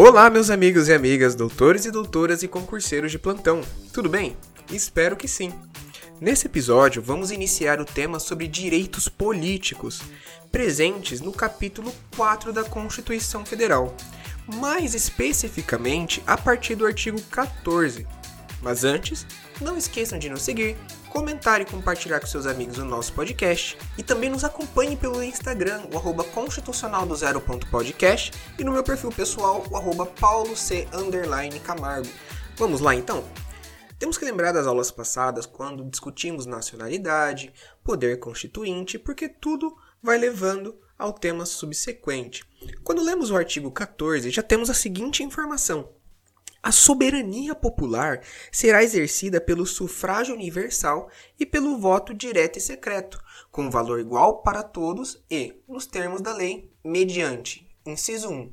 Olá, 0.00 0.30
meus 0.30 0.48
amigos 0.48 0.86
e 0.86 0.94
amigas, 0.94 1.34
doutores 1.34 1.84
e 1.84 1.90
doutoras 1.90 2.44
e 2.44 2.46
concurseiros 2.46 3.10
de 3.10 3.18
plantão. 3.18 3.62
Tudo 3.92 4.08
bem? 4.08 4.36
Espero 4.70 5.16
que 5.16 5.26
sim. 5.26 5.52
Nesse 6.20 6.46
episódio, 6.46 7.02
vamos 7.02 7.32
iniciar 7.32 7.80
o 7.80 7.84
tema 7.84 8.20
sobre 8.20 8.46
direitos 8.46 9.08
políticos, 9.08 10.00
presentes 10.52 11.20
no 11.20 11.32
capítulo 11.32 11.92
4 12.16 12.52
da 12.52 12.62
Constituição 12.62 13.44
Federal, 13.44 13.92
mais 14.46 14.94
especificamente 14.94 16.22
a 16.28 16.38
partir 16.38 16.76
do 16.76 16.86
artigo 16.86 17.20
14. 17.22 18.06
Mas 18.62 18.84
antes, 18.84 19.26
não 19.60 19.76
esqueçam 19.76 20.18
de 20.18 20.28
nos 20.28 20.42
seguir, 20.42 20.76
comentar 21.10 21.60
e 21.60 21.64
compartilhar 21.64 22.20
com 22.20 22.26
seus 22.26 22.46
amigos 22.46 22.78
o 22.78 22.84
nosso 22.84 23.12
podcast 23.12 23.76
e 23.96 24.02
também 24.02 24.30
nos 24.30 24.44
acompanhe 24.44 24.96
pelo 24.96 25.22
Instagram, 25.22 25.82
o 25.92 25.96
arroba 25.96 26.24
e 28.58 28.64
no 28.64 28.72
meu 28.72 28.82
perfil 28.82 29.10
pessoal, 29.10 29.64
o 29.70 29.76
arroba 29.76 30.06
paulo 30.06 30.56
c 30.56 30.86
camargo. 31.64 32.08
Vamos 32.56 32.80
lá 32.80 32.94
então? 32.94 33.24
Temos 33.98 34.16
que 34.16 34.24
lembrar 34.24 34.52
das 34.52 34.66
aulas 34.66 34.92
passadas 34.92 35.44
quando 35.44 35.84
discutimos 35.84 36.46
nacionalidade, 36.46 37.52
poder 37.82 38.20
constituinte, 38.20 38.96
porque 38.98 39.28
tudo 39.28 39.76
vai 40.00 40.16
levando 40.16 40.78
ao 40.96 41.12
tema 41.12 41.44
subsequente. 41.44 42.44
Quando 42.84 43.02
lemos 43.02 43.30
o 43.30 43.36
artigo 43.36 43.70
14, 43.70 44.30
já 44.30 44.42
temos 44.42 44.70
a 44.70 44.74
seguinte 44.74 45.22
informação: 45.22 45.88
a 46.62 46.72
soberania 46.72 47.54
popular 47.54 48.20
será 48.50 48.82
exercida 48.82 49.40
pelo 49.40 49.64
sufrágio 49.64 50.34
universal 50.34 51.08
e 51.38 51.46
pelo 51.46 51.78
voto 51.78 52.12
direto 52.12 52.58
e 52.58 52.60
secreto, 52.60 53.22
com 53.50 53.70
valor 53.70 54.00
igual 54.00 54.42
para 54.42 54.62
todos 54.62 55.22
e, 55.30 55.62
nos 55.68 55.86
termos 55.86 56.20
da 56.20 56.34
lei, 56.34 56.70
mediante: 56.84 57.68
inciso 57.86 58.28
1, 58.28 58.50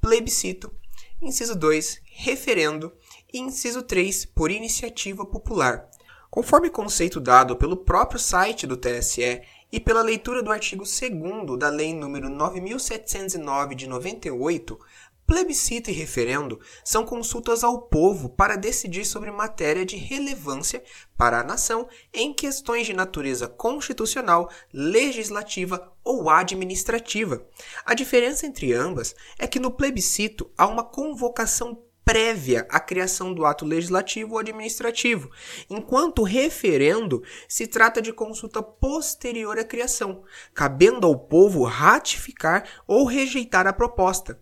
plebiscito, 0.00 0.72
inciso 1.20 1.54
2, 1.54 2.00
referendo 2.04 2.92
e 3.32 3.38
inciso 3.38 3.82
3, 3.82 4.26
por 4.26 4.50
iniciativa 4.50 5.24
popular. 5.26 5.88
Conforme 6.30 6.70
conceito 6.70 7.20
dado 7.20 7.56
pelo 7.56 7.76
próprio 7.76 8.18
site 8.18 8.66
do 8.66 8.76
TSE 8.76 9.42
e 9.70 9.78
pela 9.78 10.02
leitura 10.02 10.42
do 10.42 10.50
artigo 10.50 10.82
2 10.82 11.58
da 11.58 11.68
Lei 11.68 11.92
nº 11.92 12.28
9709 12.28 13.74
de 13.74 13.86
98, 13.86 14.78
Plebiscito 15.26 15.90
e 15.90 15.92
referendo 15.94 16.60
são 16.84 17.06
consultas 17.06 17.64
ao 17.64 17.80
povo 17.82 18.28
para 18.28 18.56
decidir 18.56 19.06
sobre 19.06 19.30
matéria 19.30 19.84
de 19.84 19.96
relevância 19.96 20.82
para 21.16 21.40
a 21.40 21.44
nação 21.44 21.88
em 22.12 22.34
questões 22.34 22.86
de 22.86 22.92
natureza 22.92 23.48
constitucional, 23.48 24.50
legislativa 24.70 25.90
ou 26.04 26.28
administrativa. 26.28 27.46
A 27.86 27.94
diferença 27.94 28.46
entre 28.46 28.74
ambas 28.74 29.14
é 29.38 29.46
que 29.46 29.58
no 29.58 29.70
plebiscito 29.70 30.50
há 30.58 30.66
uma 30.66 30.84
convocação 30.84 31.82
prévia 32.04 32.66
à 32.68 32.78
criação 32.78 33.32
do 33.32 33.46
ato 33.46 33.64
legislativo 33.64 34.34
ou 34.34 34.38
administrativo, 34.38 35.30
enquanto 35.70 36.22
referendo 36.22 37.22
se 37.48 37.66
trata 37.66 38.02
de 38.02 38.12
consulta 38.12 38.62
posterior 38.62 39.58
à 39.58 39.64
criação, 39.64 40.22
cabendo 40.52 41.06
ao 41.06 41.18
povo 41.18 41.64
ratificar 41.64 42.68
ou 42.86 43.06
rejeitar 43.06 43.66
a 43.66 43.72
proposta. 43.72 44.38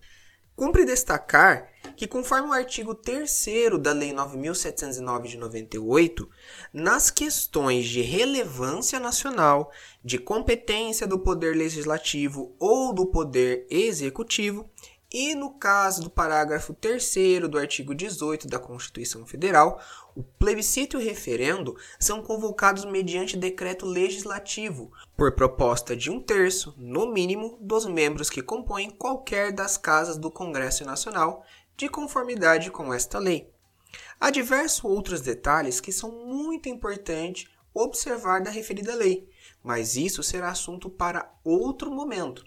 Cumpre 0.55 0.85
destacar 0.85 1.71
que, 1.97 2.07
conforme 2.07 2.49
o 2.49 2.53
artigo 2.53 2.93
3 2.93 3.45
da 3.81 3.91
Lei 3.91 4.13
9.709 4.13 5.23
de 5.27 5.37
98, 5.37 6.29
nas 6.71 7.09
questões 7.09 7.85
de 7.85 8.01
relevância 8.01 8.99
nacional, 8.99 9.71
de 10.03 10.17
competência 10.17 11.07
do 11.07 11.19
Poder 11.19 11.55
Legislativo 11.55 12.55
ou 12.59 12.93
do 12.93 13.07
Poder 13.07 13.65
Executivo, 13.69 14.69
e 15.13 15.35
no 15.35 15.51
caso 15.51 16.01
do 16.01 16.09
parágrafo 16.09 16.73
3 16.73 17.47
do 17.47 17.59
artigo 17.59 17.93
18 17.93 18.47
da 18.47 18.57
Constituição 18.57 19.27
Federal, 19.27 19.79
o 20.15 20.23
plebiscito 20.23 20.97
e 20.97 21.03
o 21.03 21.05
referendo 21.05 21.77
são 21.99 22.23
convocados 22.23 22.83
mediante 22.83 23.37
decreto 23.37 23.85
legislativo, 23.85 24.91
por 25.15 25.35
proposta 25.35 25.95
de 25.95 26.09
um 26.09 26.19
terço, 26.19 26.73
no 26.77 27.13
mínimo, 27.13 27.59
dos 27.61 27.85
membros 27.85 28.27
que 28.27 28.41
compõem 28.41 28.89
qualquer 28.89 29.51
das 29.51 29.77
casas 29.77 30.17
do 30.17 30.31
Congresso 30.31 30.83
Nacional, 30.83 31.45
de 31.77 31.87
conformidade 31.87 32.71
com 32.71 32.91
esta 32.91 33.19
lei. 33.19 33.53
Há 34.19 34.31
diversos 34.31 34.83
outros 34.83 35.21
detalhes 35.21 35.79
que 35.79 35.91
são 35.91 36.11
muito 36.25 36.67
importantes 36.67 37.47
observar 37.71 38.41
da 38.41 38.49
referida 38.49 38.95
lei, 38.95 39.29
mas 39.63 39.95
isso 39.95 40.23
será 40.23 40.49
assunto 40.49 40.89
para 40.89 41.31
outro 41.43 41.91
momento. 41.91 42.43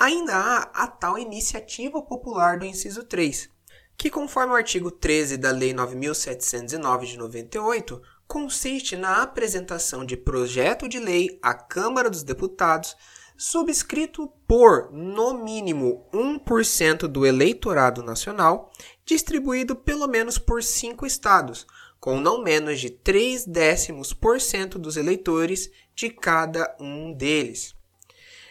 Ainda 0.00 0.32
há 0.36 0.84
a 0.84 0.86
tal 0.86 1.18
iniciativa 1.18 2.00
popular 2.00 2.56
do 2.56 2.64
inciso 2.64 3.02
3, 3.02 3.50
que, 3.96 4.08
conforme 4.08 4.52
o 4.52 4.56
artigo 4.56 4.92
13 4.92 5.36
da 5.36 5.50
Lei 5.50 5.74
9709 5.74 7.06
de 7.08 7.18
98, 7.18 8.00
consiste 8.24 8.96
na 8.96 9.22
apresentação 9.22 10.04
de 10.04 10.16
projeto 10.16 10.88
de 10.88 11.00
lei 11.00 11.36
à 11.42 11.52
Câmara 11.52 12.08
dos 12.08 12.22
Deputados, 12.22 12.96
subscrito 13.36 14.28
por, 14.46 14.92
no 14.92 15.34
mínimo, 15.34 16.08
1% 16.12 17.08
do 17.08 17.26
eleitorado 17.26 18.00
nacional, 18.00 18.70
distribuído 19.04 19.74
pelo 19.74 20.06
menos 20.06 20.38
por 20.38 20.62
cinco 20.62 21.06
estados, 21.06 21.66
com 21.98 22.20
não 22.20 22.40
menos 22.40 22.78
de 22.78 22.90
3 22.90 23.46
décimos 23.46 24.12
por 24.12 24.40
cento 24.40 24.78
dos 24.78 24.96
eleitores 24.96 25.72
de 25.92 26.08
cada 26.08 26.76
um 26.78 27.12
deles. 27.12 27.77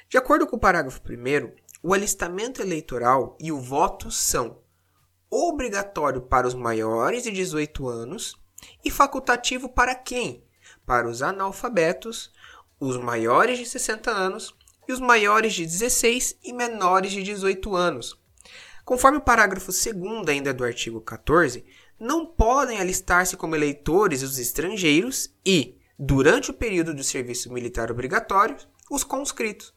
De 0.09 0.18
acordo 0.18 0.47
com 0.47 0.56
o 0.56 0.59
parágrafo 0.59 1.01
1, 1.01 1.51
o 1.84 1.94
alistamento 1.94 2.62
eleitoral 2.62 3.38
e 3.41 3.51
o 3.51 3.59
voto 3.59 4.09
são 4.09 4.59
obrigatório 5.29 6.22
para 6.22 6.47
os 6.47 6.53
maiores 6.53 7.23
de 7.23 7.31
18 7.31 7.90
anos 7.90 8.40
e 8.85 8.90
facultativo 8.90 9.68
para 9.68 9.94
quem? 9.94 10.45
Para 10.85 11.09
os 11.09 11.22
analfabetos, 11.22 12.31
os 12.79 12.95
maiores 12.95 13.57
de 13.57 13.66
60 13.66 14.09
anos 14.09 14.56
e 14.88 14.94
os 14.94 15.01
maiores 15.01 15.53
de 15.53 15.66
16 15.66 16.38
e 16.41 16.53
menores 16.53 17.12
de 17.12 17.22
18 17.22 17.75
anos. 17.75 18.18
Conforme 18.85 19.18
o 19.18 19.22
parágrafo 19.22 19.74
2 19.74 20.29
ainda 20.29 20.53
do 20.53 20.63
artigo 20.63 21.01
14, 21.01 21.66
não 22.00 22.25
podem 22.25 22.79
alistar-se 22.79 23.35
como 23.35 23.57
eleitores 23.57 24.24
os 24.24 24.39
estrangeiros 24.39 25.35
e, 25.45 25.78
durante 26.00 26.50
o 26.50 26.53
período 26.53 26.94
do 26.94 27.03
serviço 27.03 27.51
militar 27.51 27.91
obrigatório, 27.91 28.56
os 28.89 29.03
conscritos, 29.03 29.75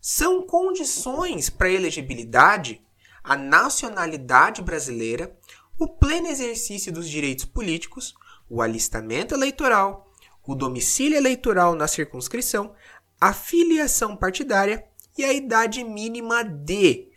são 0.00 0.42
condições 0.46 1.50
para 1.50 1.70
elegibilidade 1.70 2.82
a 3.22 3.36
nacionalidade 3.36 4.62
brasileira, 4.62 5.36
o 5.78 5.86
pleno 5.86 6.28
exercício 6.28 6.92
dos 6.92 7.08
direitos 7.08 7.44
políticos, 7.44 8.14
o 8.48 8.60
alistamento 8.62 9.34
eleitoral, 9.34 10.10
o 10.46 10.54
domicílio 10.54 11.16
eleitoral 11.16 11.74
na 11.74 11.86
circunscrição, 11.86 12.74
a 13.20 13.32
filiação 13.32 14.16
partidária 14.16 14.84
e 15.16 15.24
a 15.24 15.32
idade 15.32 15.84
mínima 15.84 16.42
de 16.42 17.08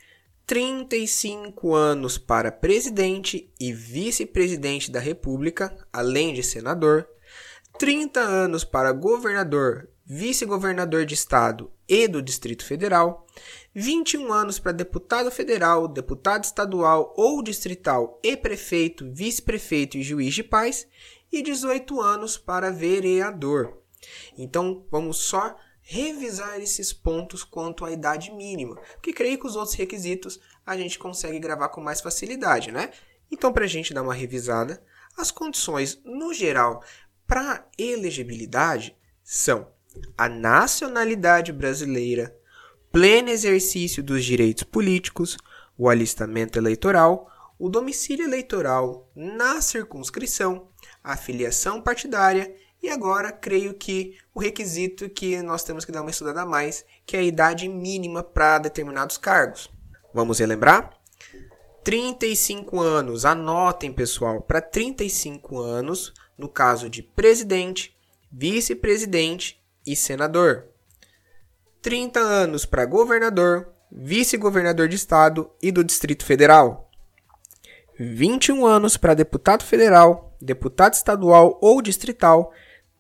35 0.46 1.74
anos 1.74 2.18
para 2.18 2.52
presidente 2.52 3.52
e 3.60 3.72
vice-presidente 3.72 4.92
da 4.92 5.00
República, 5.00 5.76
além 5.92 6.34
de 6.34 6.44
senador, 6.44 7.08
30 7.80 8.20
anos 8.20 8.64
para 8.64 8.92
governador, 8.92 9.90
vice-governador 10.06 11.06
de 11.06 11.14
estado 11.14 11.72
e 11.88 12.08
do 12.08 12.22
Distrito 12.22 12.66
Federal, 12.66 13.26
21 13.74 14.32
anos 14.32 14.60
para 14.60 14.72
deputado 14.72 15.32
federal, 15.32 15.88
deputado 15.88 16.44
estadual 16.44 17.14
ou 17.16 17.42
distrital 17.42 18.20
e 18.22 18.36
prefeito, 18.36 19.10
vice-prefeito 19.12 19.98
e 19.98 20.04
juiz 20.04 20.34
de 20.34 20.44
paz, 20.44 20.88
e 21.32 21.42
18 21.42 22.00
anos 22.00 22.38
para 22.38 22.72
vereador. 22.72 23.82
Então, 24.38 24.86
vamos 24.92 25.18
só 25.18 25.56
revisar 25.82 26.60
esses 26.62 26.94
pontos 26.94 27.44
quanto 27.44 27.84
à 27.84 27.92
idade 27.92 28.32
mínima, 28.32 28.76
porque 28.94 29.12
creio 29.12 29.40
que 29.40 29.48
os 29.48 29.56
outros 29.56 29.76
requisitos 29.76 30.40
a 30.66 30.78
gente 30.78 31.00
consegue 31.00 31.40
gravar 31.40 31.70
com 31.70 31.82
mais 31.82 32.02
facilidade, 32.02 32.72
né? 32.72 32.92
Então, 33.32 33.52
para 33.52 33.66
a 33.66 33.68
gente 33.68 33.94
dar 33.94 34.04
uma 34.04 34.14
revisada, 34.14 34.84
as 35.18 35.32
condições, 35.32 36.00
no 36.06 36.34
geral, 36.34 36.84
para 37.26 37.68
elegibilidade 37.78 38.96
são 39.24 39.72
a 40.18 40.30
nacionalidade 40.30 41.52
brasileira, 41.52 42.36
pleno 42.92 43.30
exercício 43.30 44.04
dos 44.04 44.24
direitos 44.24 44.64
políticos, 44.64 45.38
o 45.78 45.90
alistamento 45.90 46.60
eleitoral, 46.60 47.30
o 47.58 47.70
domicílio 47.70 48.26
eleitoral 48.26 49.10
na 49.16 49.62
circunscrição, 49.62 50.68
a 51.04 51.18
filiação 51.18 51.82
partidária 51.82 52.56
e 52.82 52.90
agora 52.90 53.32
creio 53.32 53.74
que 53.74 54.18
o 54.36 54.40
requisito 54.40 55.10
que 55.10 55.42
nós 55.42 55.64
temos 55.64 55.86
que 55.86 55.92
dar 55.92 56.02
uma 56.02 56.12
estudada 56.12 56.42
a 56.42 56.46
mais, 56.46 56.86
que 57.06 57.16
é 57.16 57.22
a 57.22 57.24
idade 57.24 57.68
mínima 57.70 58.22
para 58.22 58.60
determinados 58.60 59.18
cargos. 59.18 59.72
Vamos 60.14 60.40
relembrar? 60.40 60.92
35 61.84 62.80
anos, 62.82 63.26
anotem 63.26 63.92
pessoal, 63.92 64.42
para 64.42 64.62
35 64.62 65.60
anos, 65.60 66.14
no 66.38 66.50
caso 66.50 66.90
de 66.90 67.02
presidente, 67.02 67.98
vice-presidente 68.32 69.63
e 69.86 69.96
senador. 69.96 70.68
30 71.82 72.20
anos 72.20 72.66
para 72.66 72.86
governador, 72.86 73.74
vice-governador 73.92 74.88
de 74.88 74.96
estado 74.96 75.52
e 75.62 75.72
do 75.72 75.84
Distrito 75.84 76.26
Federal. 76.26 76.90
21 78.00 78.66
anos 78.66 78.98
para 78.98 79.14
deputado 79.14 79.64
federal, 79.64 80.36
deputado 80.42 80.94
estadual 80.94 81.60
ou 81.62 81.82
distrital, 81.82 82.52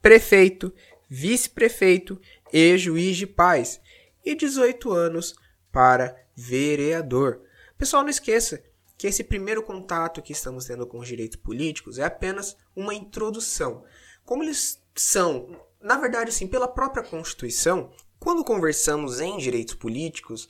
prefeito, 0.01 0.73
vice-prefeito 1.09 2.19
e 2.51 2.77
juiz 2.77 3.17
de 3.17 3.25
paz. 3.25 3.81
E 4.23 4.35
18 4.35 4.91
anos 4.91 5.35
para 5.71 6.15
vereador. 6.35 7.41
Pessoal, 7.77 8.03
não 8.03 8.09
esqueça 8.09 8.63
que 8.97 9.07
esse 9.07 9.23
primeiro 9.23 9.63
contato 9.63 10.21
que 10.21 10.31
estamos 10.31 10.65
tendo 10.65 10.87
com 10.87 10.99
os 10.99 11.07
direitos 11.07 11.37
políticos 11.37 11.97
é 11.97 12.03
apenas 12.03 12.55
uma 12.75 12.93
introdução. 12.93 13.83
Como 14.23 14.43
eles 14.43 14.81
são, 14.95 15.59
na 15.83 15.97
verdade, 15.97 16.29
assim, 16.29 16.47
pela 16.47 16.67
própria 16.67 17.03
Constituição, 17.03 17.91
quando 18.17 18.43
conversamos 18.43 19.19
em 19.19 19.37
direitos 19.37 19.73
políticos, 19.73 20.47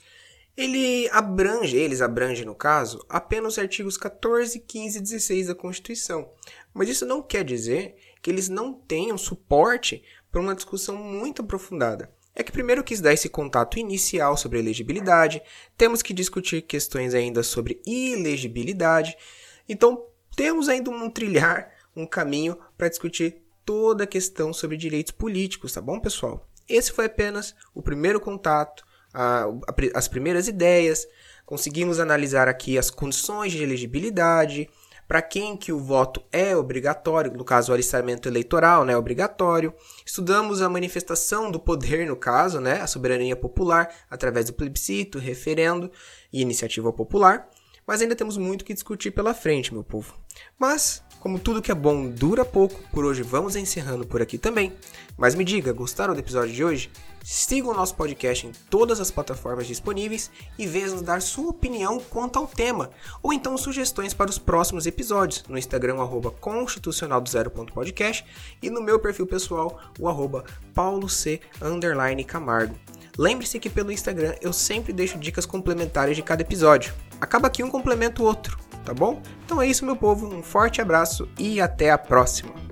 ele 0.56 1.10
abrange, 1.10 1.76
eles 1.76 2.02
abrangem 2.02 2.46
no 2.46 2.54
caso, 2.54 3.04
apenas 3.10 3.54
os 3.54 3.60
artigos 3.60 3.98
14, 3.98 4.60
15 4.60 5.00
e 5.00 5.02
16 5.02 5.48
da 5.48 5.56
Constituição. 5.56 6.30
Mas 6.72 6.88
isso 6.88 7.04
não 7.04 7.24
quer 7.24 7.44
dizer 7.44 7.96
que 8.22 8.30
eles 8.30 8.48
não 8.48 8.74
tenham 8.74 9.18
suporte 9.18 10.04
para 10.32 10.40
uma 10.40 10.54
discussão 10.54 10.96
muito 10.96 11.42
aprofundada. 11.42 12.14
É 12.36 12.44
que 12.44 12.52
primeiro 12.52 12.84
quis 12.84 13.02
dar 13.02 13.14
esse 13.14 13.28
contato 13.28 13.80
inicial 13.80 14.38
sobre 14.38 14.60
elegibilidade, 14.60 15.42
temos 15.76 16.04
que 16.04 16.14
discutir 16.14 16.62
questões 16.62 17.16
ainda 17.16 17.42
sobre 17.42 17.82
ilegibilidade, 17.86 19.18
então 19.68 20.06
temos 20.36 20.70
ainda 20.70 20.92
um 20.92 21.10
trilhar, 21.10 21.72
um 21.96 22.06
caminho 22.06 22.58
para 22.78 22.90
discutir 22.90 23.43
toda 23.66 24.04
a 24.04 24.08
questão 24.08 24.54
sobre 24.54 24.78
direitos 24.78 25.12
políticos, 25.12 25.74
tá 25.74 25.82
bom, 25.82 26.00
pessoal? 26.00 26.48
Esse 26.68 26.92
foi 26.92 27.06
apenas 27.06 27.56
o 27.74 27.82
primeiro 27.82 28.20
contato 28.20 28.86
a, 29.14 29.44
a, 29.44 29.74
as 29.94 30.08
primeiras 30.08 30.48
ideias, 30.48 31.08
conseguimos 31.46 32.00
analisar 32.00 32.48
aqui 32.48 32.78
as 32.78 32.90
condições 32.90 33.52
de 33.52 33.62
elegibilidade, 33.62 34.70
para 35.08 35.22
quem 35.22 35.56
que 35.56 35.72
o 35.72 35.80
voto 35.80 36.24
é 36.32 36.56
obrigatório, 36.56 37.32
no 37.34 37.44
caso 37.44 37.72
o 37.72 37.76
alistamento 37.76 38.28
eleitoral 38.28 38.86
né, 38.86 38.94
é 38.94 38.98
obrigatório. 38.98 39.74
Estudamos 40.06 40.62
a 40.62 40.70
manifestação 40.70 41.52
do 41.52 41.60
poder, 41.60 42.08
no 42.08 42.16
caso, 42.16 42.60
né, 42.60 42.82
a 42.82 42.88
soberania 42.88 43.36
popular, 43.36 43.94
através 44.10 44.46
do 44.48 44.54
plebiscito, 44.54 45.20
referendo 45.20 45.92
e 46.32 46.42
iniciativa 46.42 46.92
popular. 46.92 47.50
Mas 47.86 48.02
ainda 48.02 48.16
temos 48.16 48.38
muito 48.38 48.64
que 48.64 48.74
discutir 48.74 49.12
pela 49.12 49.34
frente, 49.34 49.74
meu 49.74 49.84
povo. 49.84 50.18
Mas 50.58 51.04
como 51.24 51.40
tudo 51.40 51.62
que 51.62 51.72
é 51.72 51.76
bom 51.76 52.10
dura 52.10 52.44
pouco, 52.44 52.84
por 52.92 53.06
hoje 53.06 53.24
vamos 53.24 53.56
encerrando 53.56 54.06
por 54.06 54.22
aqui 54.22 54.38
também. 54.38 54.74
Mas 55.16 55.36
me 55.36 55.46
diga, 55.46 55.72
gostaram 55.72 56.14
do 56.14 56.20
episódio 56.20 56.54
de 56.54 56.62
hoje? 56.62 56.92
Sigam 57.24 57.72
o 57.72 57.74
nosso 57.74 57.96
podcast 57.96 58.46
em 58.46 58.52
todas 58.70 59.00
as 59.00 59.10
plataformas 59.10 59.66
disponíveis 59.66 60.30
e 60.60 60.68
venham 60.68 60.92
nos 60.92 61.02
dar 61.02 61.22
sua 61.22 61.52
opinião 61.52 61.98
quanto 61.98 62.38
ao 62.38 62.46
tema, 62.46 62.90
ou 63.22 63.32
então 63.32 63.58
sugestões 63.58 64.14
para 64.14 64.30
os 64.30 64.38
próximos 64.38 64.86
episódios 64.86 65.46
no 65.48 65.58
Instagram, 65.58 66.02
arroba 66.02 66.30
constitucional 66.30 67.22
do 67.22 67.30
zero.podcast 67.30 68.26
e 68.62 68.70
no 68.70 68.82
meu 68.82 69.00
perfil 69.00 69.26
pessoal, 69.26 69.80
o 69.98 70.10
arroba 70.10 70.44
paulo 70.74 71.08
c 71.08 71.40
camargo. 72.28 72.76
Lembre-se 73.18 73.62
que 73.62 73.70
pelo 73.70 73.94
Instagram 73.94 74.36
eu 74.42 74.52
sempre 74.52 74.92
deixo 74.92 75.18
dicas 75.18 75.46
complementares 75.46 76.18
de 76.18 76.22
cada 76.22 76.42
episódio. 76.42 76.94
Acaba 77.22 77.48
aqui 77.48 77.64
um 77.64 77.70
complementa 77.70 78.22
o 78.22 78.26
outro 78.26 78.58
tá 78.84 78.94
bom? 78.94 79.22
Então 79.46 79.62
é 79.62 79.68
isso, 79.68 79.86
meu 79.86 79.96
povo, 79.96 80.28
um 80.28 80.42
forte 80.42 80.82
abraço 80.82 81.28
e 81.38 81.60
até 81.60 81.92
a 81.92 81.98
próxima! 81.98 82.63